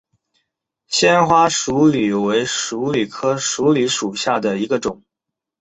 [0.87, 5.03] 纤花鼠李为鼠李科鼠李属下的一个种。